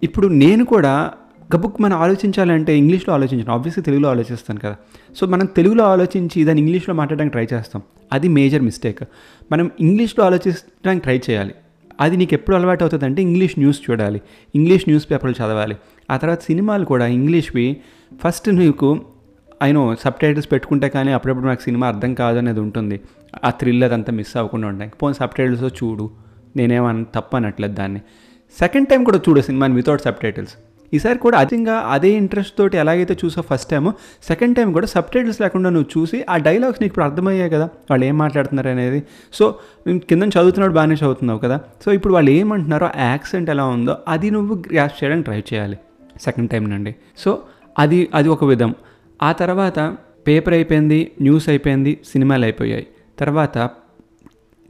ఇప్పుడు 0.03 0.27
నేను 0.27 0.65
కూడా 0.65 1.11
గబుక్ 1.55 1.81
మనం 1.81 1.97
ఆలోచించాలంటే 1.97 2.77
ఇంగ్లీష్లో 2.77 3.13
ఆలోచించాను. 3.13 3.51
ఆబ్వియస్లీ 3.51 3.83
తెలుగులో 3.83 4.09
ఆలోచిస్తాను 4.09 4.59
కదా. 4.59 4.75
సో 5.15 5.27
మనం 5.27 5.45
తెలుగులో 5.45 5.83
ఆలోచించి 5.83 6.43
దాన్ని 6.43 6.61
ఇంగ్లీష్లో 6.61 6.95
మాట్లాడడానికి 6.95 7.31
ట్రై 7.31 7.59
చేస్తాం. 7.59 7.81
అది 8.13 8.27
మేజర్ 8.27 8.61
మిస్టేక్ 8.61 8.99
మనం 9.51 9.71
ఇంగ్లీష్లో 9.79 10.25
ఆలోచించడానికి 10.25 11.03
ట్రై 11.03 11.21
చేయాలి. 11.29 11.55
అది 12.01 12.17
నీకు 12.17 12.33
ఎప్పుడు 12.33 12.55
అలవాటు 12.55 12.83
అవుతుంది 12.83 13.05
అంటే 13.05 13.21
ఇంగ్లీష్ 13.21 13.59
న్యూస్ 13.59 13.81
చూడాలి. 13.91 14.21
ఇంగ్లీష్ 14.55 14.83
న్యూస్ 14.87 15.11
పేపర్లు 15.11 15.35
చదవాలి. 15.35 15.75
ఆ 16.11 16.17
తర్వాత 16.17 16.41
సినిమాలు 16.41 16.85
కూడా 16.85 17.07
ఇంగ్లీష్వి 17.07 17.77
ఫస్ట్ 18.25 18.49
నీకు 18.49 19.01
అయినో 19.61 19.95
సబ్ 19.95 20.13
టైటిల్స్ 20.13 20.51
పెట్టుకుంటే 20.51 20.89
కానీ 20.89 21.11
అప్పుడప్పుడు 21.11 21.45
నాకు 21.45 21.61
సినిమా 21.61 21.87
అర్థం 21.87 22.13
కాదు 22.13 22.37
అనేది 22.37 22.59
ఉంటుంది. 22.59 23.01
ఆ 23.45 23.49
థ్రిల్ 23.49 23.83
అదంతా 23.83 24.13
మిస్ 24.13 24.37
అవ్వకుండా 24.37 24.67
ఉండడానికి. 24.67 24.97
పోనీ 24.97 25.13
సబ్ 25.13 25.29
టైటిల్స్ 25.29 25.63
చూడు. 25.63 26.11
నేనేమన్నా 26.55 27.05
తప్పు 27.15 27.35
అనట్లేదు 27.35 27.73
దాన్ని. 27.73 28.01
సెకండ్ 28.59 28.87
టైం 28.87 29.03
కూడా 29.03 29.21
చూడు 29.29 29.41
సినిమాని 29.41 29.75
వితౌట్ 29.75 30.01
సబ్ 30.01 30.15
టైటిల్స్ 30.15 30.53
ఈసారి 30.93 31.19
కూడా 31.19 31.37
అధికంగా 31.37 31.73
అదే 31.73 32.09
ఇంట్రెస్ట్ 32.09 32.57
తోటి 32.57 32.77
ఎలాగైతే 32.77 33.17
చూసావు 33.25 33.55
ఫస్ట్ 33.55 33.69
టైం 33.69 33.93
సెకండ్ 34.27 34.57
టైం 34.57 34.71
కూడా 34.71 34.85
సబ్ 34.85 35.11
టైటిల్స్ 35.13 35.41
లేకుండా 35.41 35.69
నువ్వు 35.69 35.99
చూసి 35.99 36.25
ఆ 36.29 36.37
డైలాగ్స్ 36.37 36.81
నీకు 36.81 36.91
ఇప్పుడు 36.91 37.05
అర్థమయ్యాయి 37.05 37.51
కదా. 37.51 37.65
వాళ్ళు 37.89 38.05
ఏం 38.05 38.17
మాట్లాడుతున్నారు 38.17 38.67
అనేది. 38.67 39.03
సో 39.33 39.55
కింద 39.87 40.23
చదువుతున్నాడు 40.23 40.73
బాగానే 40.73 40.95
చదువుతున్నావు 40.95 41.39
కదా. 41.39 41.59
సో 41.85 41.91
ఇప్పుడు 41.91 42.13
వాళ్ళు 42.13 42.31
ఏమంటున్నారో 42.31 42.87
ఆ 42.87 42.91
యాక్సెంట్ 42.97 43.49
ఎలా 43.49 43.65
ఉందో 43.65 43.97
అది 44.07 44.31
నువ్వు 44.31 44.63
గ్రాస్ 44.73 45.03
చేయడానికి 45.03 45.25
ట్రై 45.25 45.39
చేయాలి 45.39 45.77
సెకండ్ 46.21 46.49
టైం 46.49 46.69
నుండి. 46.69 46.95
సో 47.17 47.41
అది 47.79 48.09
అది 48.15 48.29
ఒక 48.29 48.43
విధం. 48.43 48.75
ఆ 49.23 49.31
తర్వాత 49.31 49.97
పేపర్ 50.27 50.53
అయిపోయింది 50.53 51.11
న్యూస్ 51.21 51.49
అయిపోయింది 51.49 51.97
సినిమాలు 52.11 52.43
అయిపోయాయి. 52.43 52.87
తర్వాత 53.19 53.69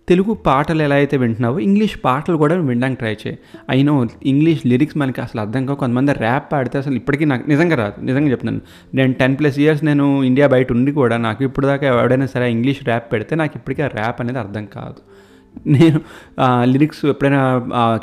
తెలుగు 0.09 0.33
పాటలు 0.47 0.81
ఎలా 0.81 0.95
అయితే 1.01 1.15
వింటున్నావో 1.23 1.57
ఇంగ్లీష్ 1.67 1.95
పాటలు 2.05 2.37
కూడా 2.43 2.55
వినడానికి 2.69 2.99
ట్రై 2.99 3.13
చేయి. 3.23 3.37
అయినో 3.69 3.95
ఇంగ్లీష్ 4.31 4.61
లిరిక్స్ 4.67 4.97
మనకి 4.97 5.21
అసలు 5.21 5.41
అర్థం 5.41 5.65
కావు. 5.65 5.79
కొంతమంది 5.83 6.13
ర్యాప్ 6.13 6.51
పాడితే 6.51 6.77
అసలు 6.77 6.95
ఇప్పటికీ 7.01 7.25
నాకు 7.31 7.49
నిజంగా 7.49 7.75
రాదు. 7.83 8.05
నిజంగా 8.05 8.31
చెప్తున్నాను. 8.31 8.61
నేను 8.97 9.13
టెన్ 9.13 9.35
ప్లస్ 9.39 9.59
ఇయర్స్ 9.59 9.83
నేను 9.89 10.07
ఇండియా 10.23 10.47
బయట 10.55 10.71
ఉండి 10.71 10.91
కూడా 10.91 11.17
నాకు 11.27 11.43
ఇప్పుడు 11.43 11.67
దాకా 11.71 11.87
ఎవడైనా 11.87 12.25
సరే 12.25 12.51
ఇంగ్లీష్ 12.51 12.83
ర్యాప్ 12.85 13.07
పెడితే 13.13 13.35
నాకు 13.41 13.53
ఇప్పటికీ 13.55 13.81
ఆ 13.81 13.89
ర్యాప్ 13.99 14.21
అనేది 14.21 14.39
అర్థం 14.39 14.65
కాదు. 14.65 15.01
నేను 15.67 15.99
లిరిక్స్ 16.71 17.05
ఎప్పుడైనా 17.05 17.41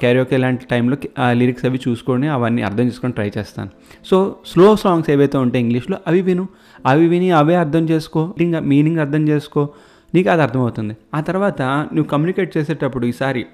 క్యారియోకే 0.01 0.37
లాంటి 0.37 0.65
టైంలో 0.71 0.97
లిరిక్స్ 1.33 1.65
అవి 1.65 1.79
చూసుకొని 1.89 2.29
అవన్నీ 2.29 2.63
అర్థం 2.69 2.87
చేసుకొని 2.87 3.13
ట్రై 3.13 3.29
చేస్తాను. 3.39 3.71
సో 4.11 4.17
స్లో 4.47 4.69
సాంగ్స్ 4.77 5.11
ఏవైతే 5.11 5.39
ఉంటాయి 5.39 5.63
ఇంగ్లీష్లో 5.65 5.99
అవి 6.07 6.21
విను. 6.29 6.47
అవి 6.87 7.07
విని 7.09 7.31
అవే 7.41 7.55
అర్థం 7.65 7.85
చేసుకో. 7.91 8.23
మీనింగ్ 8.73 8.99
అర్థం 9.05 9.29
చేసుకో. 9.29 9.63
నీకు 10.15 10.31
అది 10.31 10.43
అర్థమవుతుంది. 10.43 10.97
ఆ 11.15 11.21
తర్వాత 11.21 11.63
నువ్వు 11.63 12.05
కమ్యూనికేట్ 12.05 12.57
చేసేటప్పుడు 12.57 13.07
ఈసారి 13.07 13.47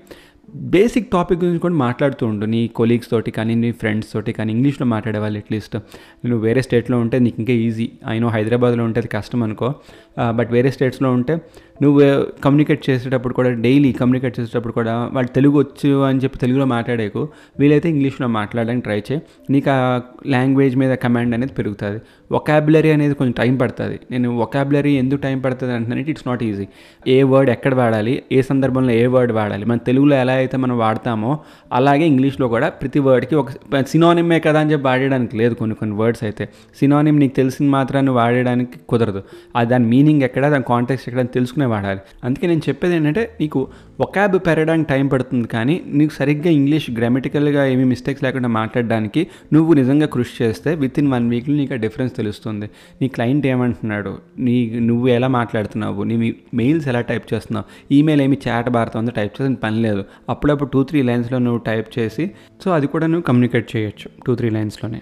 బేసిక్ 0.55 1.11
టాపిక్ 1.13 1.41
గురించి 1.45 1.59
కూడా 1.59 1.75
మాట్లాడుతూ 1.75 2.27
ఉండు. 2.27 2.47
నీ 2.47 2.61
కొలీగ్స్ 2.69 3.11
తోటి 3.11 3.31
కానీ 3.31 3.55
నీ 3.55 3.71
ఫ్రెండ్స్ 3.73 4.13
తోటి 4.13 4.33
కానీ 4.33 4.53
ఇంగ్లీష్లో 4.53 4.87
మాట్లాడేవాళ్ళు 4.87 5.39
అట్లీస్ట్ 5.39 5.77
నువ్వు 6.25 6.43
వేరే 6.47 6.63
స్టేట్లో 6.63 6.99
ఉంటే 6.99 7.19
నీకు 7.19 7.37
ఇంకా 7.39 7.53
ఈజీ 7.53 7.91
అయినో 8.07 8.29
హైదరాబాద్లో 8.29 8.85
ఉంటే 8.85 9.01
అది 9.01 9.09
కష్టం 9.09 9.43
అనుకో. 9.43 9.75
Uh, 10.21 10.33
బట్ 10.33 10.53
వేరే 10.53 10.71
స్టేట్స్లో 10.71 11.13
ఉంటే 11.13 11.41
నువ్వు 11.83 12.01
uh, 12.01 12.43
కమ్యూనికేట్ 12.45 12.91
చేసేటప్పుడు 12.91 13.35
కూడా 13.35 13.51
డైలీ 13.51 13.93
కమ్యూనికేట్ 13.93 14.41
చేసేటప్పుడు 14.41 14.73
కూడా 14.73 14.95
వాళ్ళు 15.13 15.31
తెలుగు 15.33 15.61
వచ్చు 15.61 16.03
అని 16.03 16.19
చెప్పి 16.19 16.39
తెలుగులో 16.39 16.65
మాట్లాడేకు. 16.65 17.29
వీలైతే 17.59 17.89
ఇంగ్లీష్లో 17.89 18.27
మాట్లాడడానికి 18.29 18.85
ట్రై 18.85 18.99
చేయి. 18.99 19.21
నీకు 19.51 19.71
ఆ 19.71 20.01
లాంగ్వేజ్ 20.27 20.77
మీద 20.77 20.95
కమాండ్ 20.95 21.35
అనేది 21.35 21.53
పెరుగుతుంది. 21.53 22.01
ఒకాబులరీ 22.33 22.91
అనేది 22.91 23.15
కొంచెం 23.15 23.33
టైం 23.33 23.57
పడుతుంది. 23.57 24.01
నేను 24.11 24.39
ఒకాబులరీ 24.39 24.93
ఎందుకు 24.93 25.21
టైం 25.23 25.41
పడుతుంది 25.41 25.73
అంటే 25.73 26.11
ఇట్స్ 26.11 26.29
నాట్ 26.29 26.43
ఈజీ 26.43 26.67
ఏ 27.07 27.23
వర్డ్ 27.23 27.51
ఎక్కడ 27.51 27.75
వాడాలి? 27.75 28.23
ఏ 28.33 28.43
సందర్భంలో 28.43 28.93
ఏ 28.93 29.07
వర్డ్ 29.07 29.33
వాడాలి? 29.33 29.65
మన 29.65 29.77
తెలుగులో 29.77 30.17
ఎలా 30.17 30.37
అయితే 30.43 30.57
మనం 30.65 30.77
వాడతామో 30.79 31.33
అలాగే 31.73 32.07
ఇంగ్లీష్లో 32.13 32.49
కూడా 32.55 32.69
ప్రతి 32.83 33.01
వర్డ్కి 33.09 33.35
ఒక 33.35 33.51
సినానిమే 33.93 34.39
కదా 34.47 34.61
అని 34.61 34.73
చెప్పి 34.73 34.87
వాడడానికి 34.87 35.35
లేదు 35.37 35.55
కొన్ని 35.55 35.77
కొన్ని 35.77 35.97
వర్డ్స్ 35.97 36.25
అయితే. 36.25 36.45
సినానిమ్ 36.79 37.19
నీకు 37.23 37.35
తెలిసిన 37.41 37.67
మాత్రాన్ని 37.71 38.13
వాడడానికి 38.13 38.79
కుదరదు. 38.89 39.23
ఆ 39.57 39.63
దాని 39.73 39.87
మీనింగ్ 39.87 40.23
ఎక్కడ 40.23 40.45
దాని 40.49 40.67
కాంటెక్స్ట్ 40.69 41.09
ఎక్కడ 41.09 41.25
తెలుసుకునే 41.37 41.67
వాడాలి. 41.75 42.01
అందుకే 42.25 42.47
నేను 42.47 42.63
చెప్పేది 42.69 42.95
ఏంటంటే 42.97 43.25
నీకు 43.41 43.61
ఒకాబ్ 44.01 44.39
పెరగడానికి 44.47 44.89
టైం 44.89 45.09
పడుతుంది 45.09 45.49
కానీ 45.49 45.83
నీకు 45.87 46.13
సరిగ్గా 46.13 46.51
ఇంగ్లీష్ 46.51 46.91
గ్రామటికల్గా 46.91 47.67
ఏమీ 47.67 47.85
మిస్టేక్స్ 47.85 48.25
లేకుండా 48.25 48.49
మాట్లాడడానికి 48.49 49.27
నువ్వు 49.53 49.75
నిజంగా 49.75 50.07
కృషి 50.07 50.45
చేస్తే 50.45 50.75
విత్ 50.75 50.99
ఇన్ 50.99 51.13
వన్ 51.13 51.31
వీక్లో 51.31 51.57
నీకు 51.57 51.75
ఆ 51.75 51.77
డిఫరెన్స్ 51.77 52.17
తెలుస్తుంది. 52.17 52.71
నీ 53.03 53.09
క్లయింట్ 53.09 53.47
ఏమంటున్నాడు? 53.47 54.19
నీ 54.39 54.71
నువ్వు 54.81 55.09
ఎలా 55.09 55.29
మాట్లాడుతున్నావు? 55.29 56.03
నీ 56.03 56.35
మెయిల్స్ 56.55 56.89
ఎలా 56.89 57.01
టైప్ 57.01 57.35
చేస్తున్నావు? 57.35 57.95
ఈమెయిల్ 57.95 58.23
ఏమి 58.23 58.39
చాట్ 58.49 58.71
భారతం 58.71 59.07
టైప్ 59.07 59.43
చేసిన 59.43 59.55
పని 59.55 59.83
లేదు. 59.83 60.05
అప్పుడప్పుడు 60.29 60.71
టూ 60.71 60.83
త్రీ 60.83 61.03
లైన్స్లో 61.03 61.39
నువ్వు 61.39 61.59
టైప్ 61.59 61.99
చేసి 61.99 62.31
సో 62.65 62.71
అది 62.71 62.87
కూడా 62.87 63.07
నువ్వు 63.07 63.23
కమ్యూనికేట్ 63.23 63.77
చేయొచ్చు 63.77 64.11
టూ 64.27 64.35
త్రీ 64.35 64.51
లైన్స్లోనే 64.51 65.01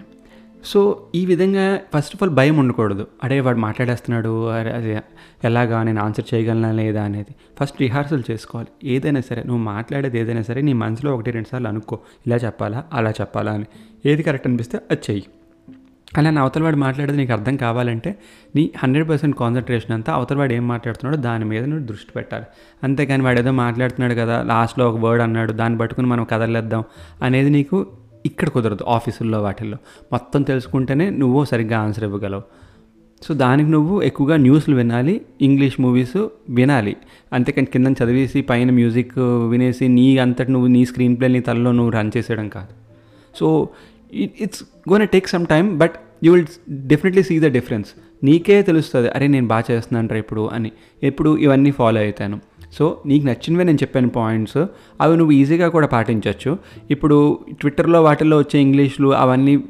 సో 0.65 1.05
ఈ 1.15 1.25
విధంగా 1.25 1.75
ఫస్ట్ 1.75 2.15
ఆఫ్ 2.15 2.23
ఆల్ 2.23 2.31
భయం 2.31 2.57
ఉండకూడదు. 2.57 3.07
అడే 3.23 3.39
వాడు 3.39 3.57
మాట్లాడేస్తున్నాడు 3.57 4.47
అరే 4.47 4.71
అది 4.71 4.97
ఎలాగా 5.43 5.83
నేను 5.83 6.01
ఆన్సర్ 6.01 6.33
చేయగలనా 6.33 6.71
లేదా 6.71 7.03
అనేది. 7.03 7.35
ఫస్ట్ 7.61 7.81
రిహార్సల్ 7.81 8.23
చేసుకోవాలి. 8.31 8.89
ఏదైనా 8.89 9.21
సరే 9.21 9.43
నువ్వు 9.43 9.63
మాట్లాడేది 9.63 10.19
ఏదైనా 10.19 10.41
సరే 10.41 10.61
నీ 10.61 10.73
మనసులో 10.73 11.13
ఒకటి 11.13 11.31
రెండు 11.31 11.47
సార్లు 11.51 11.67
అనుకో. 11.67 11.99
ఇలా 12.27 12.35
చెప్పాలా 12.35 12.83
అలా 12.93 13.09
చెప్పాలా 13.09 13.51
అని. 13.51 13.65
ఏది 14.05 14.23
కరెక్ట్ 14.23 14.47
అనిపిస్తే 14.47 14.79
అది 14.91 15.01
చెయ్యి. 15.09 15.25
అలా 16.17 16.29
నా 16.29 16.41
అవతల 16.41 16.63
వాడు 16.63 16.75
మాట్లాడేది 16.75 17.17
నీకు 17.17 17.31
అర్థం 17.31 17.55
కావాలంటే 17.55 18.17
నీ 18.55 18.71
హండ్రెడ్ 18.77 19.09
పర్సెంట్ 19.09 19.37
కాన్సన్ట్రేషన్ 19.37 19.91
అంతా 19.91 20.13
అవతల 20.13 20.37
వాడు 20.37 20.53
ఏం 20.53 20.67
మాట్లాడుతున్నాడో 20.67 21.23
దాని 21.23 21.45
మీద 21.45 21.63
నువ్వు 21.63 21.85
దృష్టి 21.85 22.11
పెట్టాలి. 22.15 22.45
అంతేకాని 22.83 23.23
వాడు 23.23 23.39
ఏదో 23.39 23.51
మాట్లాడుతున్నాడు 23.51 24.13
కదా 24.13 24.43
లాస్ట్లో 24.43 24.89
ఒక 24.89 24.99
వర్డ్ 24.99 25.23
అన్నాడు 25.23 25.51
దాన్ని 25.51 25.79
పట్టుకుని 25.79 26.07
మనం 26.07 26.23
కదలేద్దాం 26.23 26.83
అనేది 27.23 27.49
నీకు 27.49 27.87
ఇక్కడ 28.25 28.49
కుదరదు 28.49 28.83
ఆఫీసుల్లో 28.83 29.41
వాటిల్లో. 29.41 29.77
మొత్తం 30.11 30.41
తెలుసుకుంటేనే 30.41 31.09
నువ్వు 31.09 31.45
సరిగ్గా 31.45 31.79
ఆన్సర్ 31.79 32.03
ఇవ్వగలవు. 32.03 32.41
సో 33.23 33.33
దానికి 33.33 33.69
నువ్వు 33.69 34.01
ఎక్కువగా 34.01 34.37
న్యూస్లు 34.37 34.75
వినాలి 34.75 35.21
ఇంగ్లీష్ 35.41 35.81
మూవీస్ 35.81 36.27
వినాలి. 36.49 36.95
అంతేకాని 37.33 37.67
కింద 37.67 37.87
చదివేసి 37.87 38.41
పైన 38.41 38.71
మ్యూజిక్ 38.71 39.19
వినేసి 39.49 39.87
నీ 39.87 40.17
అంతటి 40.17 40.51
నువ్వు 40.51 40.67
నీ 40.67 40.85
స్క్రీన్ 40.85 41.17
ప్లే 41.17 41.27
నీ 41.27 41.39
తలలో 41.39 41.71
నువ్వు 41.71 41.91
రన్ 41.91 42.11
చేసేయడం 42.17 42.49
కాదు. 42.49 42.73
So 43.37 43.69
it's 44.13 44.63
gonna 44.89 45.07
take 45.07 45.27
some 45.27 45.45
time 45.45 45.77
but 45.77 45.91
you 46.23 46.33
will 46.33 46.47
definitely 46.69 47.23
see 47.23 47.39
the 47.39 47.43
difference 47.43 47.89
నీకే 48.23 48.61
తెలుస్తుంది 48.61 49.09
అరే 49.09 49.27
నేను 49.27 49.47
బాగా 49.47 49.63
చేస్తున్నాను 49.71 50.17
ఇప్పుడు 50.17 50.49
అని. 50.53 50.71
ఎప్పుడు 51.03 51.37
ఇవన్నీ 51.37 51.71
ఫాలో 51.71 52.01
అవుతాను. 52.01 52.39
సో 52.77 52.97
నీకు 53.05 53.25
నచ్చినవే 53.25 53.63
నేను 53.63 53.77
చెప్పాను 53.77 54.09
పాయింట్స్. 54.09 54.65
అవి 55.01 55.17
నువ్వు 55.17 55.31
ఈజీగా 55.31 55.69
కూడా 55.69 55.87
పాటించవచ్చు 55.87 56.57
ఇప్పుడు 56.91 57.39
ట్విట్టర్లో 57.51 58.03
వాటిల్లో 58.03 58.37
వచ్చే 58.37 58.59
ఇంగ్లీష్లు 58.59 59.13
అవన్నీ 59.13 59.63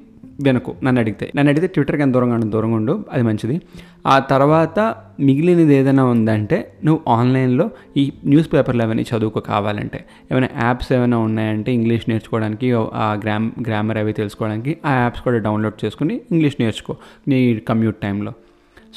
వెనకు. 0.43 0.75
నన్ను 0.83 1.01
అడిగితే. 1.01 1.31
నన్ను 1.35 1.49
అడిగితే 1.51 1.67
ట్విట్టర్కి 1.73 2.01
ఎంత 2.01 2.13
దూరంగా 2.13 2.37
దూరంగా 2.37 2.75
ఉండు 2.75 3.05
అది 3.11 3.23
మంచిది. 3.23 3.61
ఆ 4.07 4.19
తర్వాత 4.19 4.95
మిగిలినది 5.19 5.75
ఏదైనా 5.75 6.03
ఉందంటే 6.03 6.73
నువ్వు 6.85 7.11
ఆన్లైన్లో 7.13 7.69
ఈ 7.97 8.11
న్యూస్ 8.25 8.53
పేపర్లు 8.53 8.83
అవన్నీ 8.83 9.05
చదువుకో 9.11 9.39
కావాలంటే. 9.39 10.05
ఏమైనా 10.31 10.49
యాప్స్ 10.61 10.93
ఏమైనా 10.93 11.17
ఉన్నాయంటే 11.17 11.73
ఇంగ్లీష్ 11.73 12.09
నేర్చుకోవడానికి 12.09 12.71
ఆ 12.93 13.19
గ్రామ్ 13.23 13.51
గ్రామర్ 13.67 13.97
అవి 13.97 14.13
తెలుసుకోవడానికి 14.13 14.77
ఆ 14.85 14.93
యాప్స్ 14.93 15.21
కూడా 15.21 15.37
డౌన్లోడ్ 15.37 15.85
చేసుకుని 15.85 16.21
ఇంగ్లీష్ 16.31 16.55
నేర్చుకో 16.59 16.95
నీ 17.27 17.59
కమ్యూట్ 17.59 17.95
టైంలో 17.95 18.33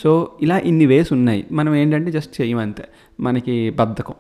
సో 0.02 0.30
ఇలా 0.42 0.58
ఇన్ని 0.58 0.86
వేస్ 0.86 1.12
ఉన్నాయి. 1.12 1.44
మనం 1.52 1.74
ఏంటంటే 1.74 2.10
జస్ట్ 2.10 2.40
చేయమంతే 2.40 2.84
మనకి 3.20 3.70
బద్ధకం. 3.70 4.14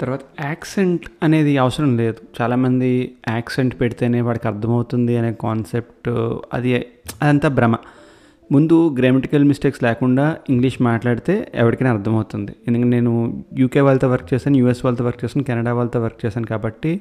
తర్వాత 0.00 0.20
యాక్సెంట్ 0.44 1.02
అనేది 1.22 1.58
అవసరం 1.58 1.96
లేదు. 1.96 2.42
చాలామంది 2.42 3.12
యాక్సెంట్ 3.28 3.80
పెడితేనే 3.80 4.20
వాడికి 4.20 4.48
అర్థమవుతుంది 4.48 5.16
అనే 5.16 5.32
కాన్సెప్ట్ 5.40 6.08
అది 6.52 6.74
అదంతా 7.22 7.48
భ్రమ. 7.48 7.76
ముందు 8.52 8.96
గ్రామటికల్ 8.98 9.44
మిస్టేక్స్ 9.44 9.82
లేకుండా 9.82 10.36
ఇంగ్లీష్ 10.50 10.82
మాట్లాడితే 10.82 11.52
ఎవరికైనా 11.54 11.92
అర్థమవుతుంది. 11.92 12.52
ఎందుకంటే 12.68 12.96
నేను 12.96 13.44
యూకే 13.58 13.80
వాళ్ళతో 13.80 14.08
వర్క్ 14.08 14.34
చేశాను 14.34 14.56
యూఎస్ 14.56 14.84
వాళ్ళతో 14.84 15.04
వర్క్ 15.04 15.24
చేశాను 15.24 15.44
కెనడా 15.44 15.74
వాళ్ళతో 15.74 16.00
వర్క్ 16.00 16.26
చేశాను 16.26 16.46
కాబట్టి 16.46 17.00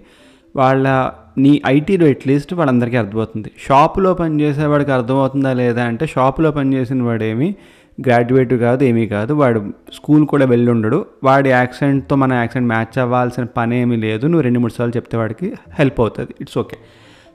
వాళ్ళ 0.56 1.12
నీ 1.38 1.62
ఐటీలో 1.66 2.08
అట్లీస్ట్ 2.08 2.54
వాళ్ళందరికీ 2.54 2.98
అర్థమవుతుంది. 2.98 3.52
షాపులో 3.68 4.14
పనిచేసే 4.14 4.66
వాడికి 4.66 4.92
అర్థమవుతుందా 4.92 5.54
లేదా 5.54 5.84
అంటే 5.84 6.08
షాపులో 6.08 6.52
పనిచేసిన 6.52 7.04
వాడేమి 7.04 7.56
గ్రాడ్యుయేట్ 8.00 8.54
కాదు 8.54 8.84
ఏమీ 8.84 9.08
కాదు. 9.08 9.34
వాడు 9.34 9.60
స్కూల్ 9.94 10.28
కూడా 10.28 10.46
వెళ్ళి 10.46 10.72
ఉండడు 10.72 11.06
వాడి 11.24 11.50
యాక్సెంట్తో 11.50 12.16
మన 12.16 12.34
యాక్సెంట్ 12.34 12.68
మ్యాచ్ 12.68 13.00
అవ్వాల్సిన 13.00 13.44
పని 13.44 13.82
ఏమీ 13.82 13.96
లేదు. 13.96 14.26
నువ్వు 14.26 14.42
రెండు 14.42 14.60
మూడు 14.60 14.72
సార్లు 14.72 14.98
చెప్తే 14.98 15.18
వాడికి 15.18 15.54
హెల్ప్ 15.80 16.00
అవుతుంది. 16.00 16.36
ఇట్స్ 16.42 16.58
ఓకే 16.58 16.78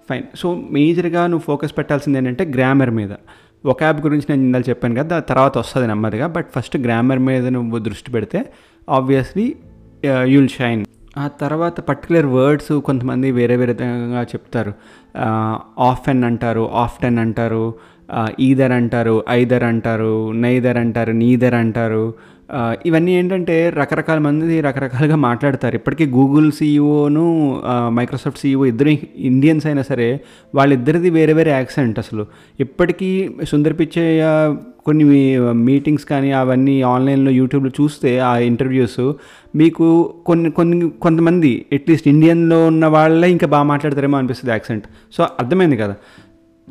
ఫైన్ 0.08 0.24
సో 0.36 0.62
మేజర్గా 0.70 1.26
నువ్వు 1.26 1.44
ఫోకస్ 1.44 1.78
పెట్టాల్సింది 1.78 2.18
ఏంటంటే 2.18 2.44
గ్రామర్ 2.44 2.90
మీద. 2.90 3.10
ఒక 3.66 3.82
యాప్ 3.82 4.00
గురించి 4.00 4.26
నేను 4.30 4.42
ఇందాక 4.42 4.68
చెప్పాను 4.68 4.94
కదా 4.94 5.02
దాని 5.02 5.22
తర్వాత 5.22 5.58
వస్తుంది 5.58 5.86
నెమ్మదిగా. 5.86 6.26
బట్ 6.26 6.46
ఫస్ట్ 6.56 6.76
గ్రామర్ 6.76 7.18
మీద 7.18 7.46
నువ్వు 7.46 7.78
దృష్టి 7.78 8.10
పెడితే 8.10 8.44
ఆబ్వియస్లీ 8.88 9.54
యుల్ 10.24 10.48
షైన్ 10.48 10.84
ఆ 11.18 11.28
తర్వాత 11.28 11.80
పర్టికులర్ 11.80 12.26
వర్డ్స్ 12.26 12.72
కొంతమంది 12.80 13.30
వేరే 13.30 13.56
వేరే 13.56 13.72
విధంగా 13.72 14.22
చెప్తారు. 14.22 14.72
Uh, 15.16 15.58
ఆఫెన్ 15.78 16.24
అంటారు 16.24 16.70
ఆఫ్ 16.72 17.00
టెన్ 17.02 17.18
అంటారు. 17.18 17.74
ఈదర్ 18.40 18.72
అంటారు 18.72 19.24
ఐదర్ 19.30 19.62
అంటారు 19.62 20.32
నైదర్ 20.32 20.76
అంటారు 20.76 21.12
నీదర్ 21.12 21.54
అంటారు 21.54 22.14
ఇవన్నీ 22.86 23.12
ఏంటంటే 23.12 23.70
రకరకాల 23.70 24.18
మంది 24.18 24.60
రకరకాలుగా 24.60 25.16
మాట్లాడతారు. 25.16 25.74
ఇప్పటికీ 25.74 26.06
గూగుల్ 26.06 26.52
సీఈఓను 26.52 27.24
మైక్రోసాఫ్ట్ 27.88 28.40
సీఈఓ 28.40 28.64
ఇద్దరు 28.64 28.88
ఇండియన్స్ 29.16 29.66
అయినా 29.66 29.82
సరే 29.82 30.20
వాళ్ళిద్దరిది 30.54 31.10
వేరే 31.10 31.32
వేరే 31.32 31.50
యాక్సెంట్ 31.50 31.98
అసలు. 31.98 32.26
ఇప్పటికీ 32.60 33.30
సుందర్ 33.44 33.74
పిచ్చయ్య 33.80 34.56
కొన్ని 34.84 35.04
మీటింగ్స్ 35.52 36.04
కానీ 36.04 36.32
అవన్నీ 36.32 36.82
ఆన్లైన్లో 36.82 37.30
యూట్యూబ్లో 37.30 37.70
చూస్తే 37.80 38.18
ఆ 38.18 38.38
ఇంటర్వ్యూస్ 38.38 39.12
మీకు 39.56 40.14
కొన్ని 40.26 40.50
కొన్ని 40.50 40.90
కొంతమంది 40.90 41.66
అట్లీస్ట్ 41.72 42.08
ఇండియన్లో 42.08 42.66
ఉన్న 42.66 42.86
వాళ్ళే 42.86 43.30
ఇంకా 43.30 43.46
బాగా 43.46 43.62
మాట్లాడతారేమో 43.62 44.18
అనిపిస్తుంది 44.18 44.52
యాక్సెంట్. 44.52 44.84
సో 45.16 45.24
అర్థమైంది 45.24 45.76
కదా. 45.76 45.94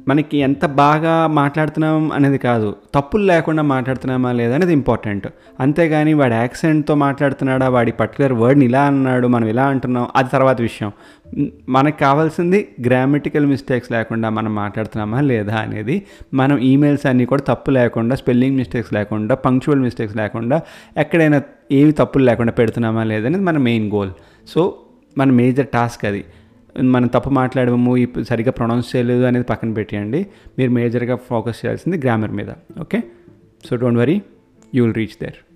మనకి 0.08 0.38
ఎంత 0.38 0.66
బాగా 0.66 1.28
మాట్లాడుతున్నాం 1.28 2.12
అనేది 2.12 2.38
కాదు. 2.38 2.76
తప్పులు 2.96 3.24
లేకుండా 3.24 3.64
మాట్లాడుతున్నామా 3.64 4.32
లేదా 4.32 4.56
అనేది 4.56 4.74
ఇంపార్టెంట్ 4.74 5.28
అంతేగాని 5.60 6.14
వాడి 6.14 6.36
యాక్సెంట్తో 6.36 6.96
మాట్లాడుతున్నాడా 6.96 7.70
వాడి 7.70 7.92
పర్టికులర్ 7.92 8.34
వర్డ్ని 8.34 8.66
ఇలా 8.66 8.82
అన్నాడు 8.82 9.28
మనం 9.28 9.48
ఇలా 9.48 9.66
అంటున్నాం 9.66 10.08
అది 10.16 10.30
తర్వాత 10.30 10.62
విషయం. 10.62 10.92
మనకు 11.70 12.00
కావాల్సింది 12.00 12.68
గ్రామటికల్ 12.86 13.46
మిస్టేక్స్ 13.46 13.92
లేకుండా 13.92 14.30
మనం 14.30 14.56
మాట్లాడుతున్నామా 14.56 15.22
లేదా 15.22 15.56
అనేది. 15.56 16.06
మనం 16.34 16.58
ఈమెయిల్స్ 16.58 17.06
అన్నీ 17.06 17.26
కూడా 17.26 17.42
తప్పు 17.42 17.72
లేకుండా 17.72 18.16
స్పెల్లింగ్ 18.16 18.58
మిస్టేక్స్ 18.58 18.94
లేకుండా 18.94 19.36
పంక్చువల్ 19.36 19.82
మిస్టేక్స్ 19.82 20.18
లేకుండా 20.18 20.62
ఎక్కడైనా 20.98 21.42
ఏవి 21.72 21.92
తప్పులు 21.92 22.24
లేకుండా 22.24 22.52
పెడుతున్నామా 22.52 23.04
లేదనేది 23.04 23.44
మన 23.44 23.58
మెయిన్ 23.58 23.92
గోల్ 23.92 24.12
సో 24.48 24.76
మన 25.18 25.32
మేజర్ 25.32 25.68
టాస్క్ 25.68 26.06
అది. 26.06 26.24
మనం 26.82 27.08
తప్పు 27.08 27.30
మాట్లాడము 27.30 28.24
సరిగ్గా 28.24 28.52
ప్రొనౌన్స్ 28.52 28.96
చేయలేదు 28.96 29.24
అనేది 29.24 29.46
పక్కన 29.46 29.74
పెట్టేయండి. 29.74 30.28
మీరు 30.60 30.72
మేజర్గా 30.72 31.16
ఫోకస్ 31.16 31.66
చేయాల్సింది 31.66 31.98
గ్రామర్ 31.98 32.32
మీద. 32.32 32.50
Okay? 32.82 33.04
So 33.66 33.76
don't 33.76 34.00
worry. 34.00 34.22
You 34.76 34.84
will 34.84 34.96
reach 34.96 35.22
there. 35.22 35.55